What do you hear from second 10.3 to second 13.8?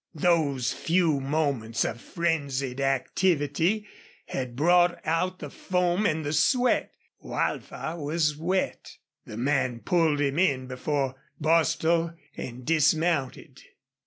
in before Bostil and dismounted.